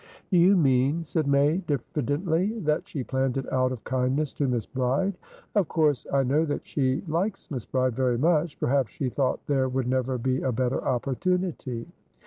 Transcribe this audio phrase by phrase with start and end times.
[0.31, 4.65] "Do you mean," said May, diffidently, "that she planned it out of kindness to Miss
[4.65, 5.15] Bride?
[5.53, 8.59] Of course I know that she likes Miss Bride very much.
[8.59, 11.85] Perhaps she thought there would never be a better opportunity."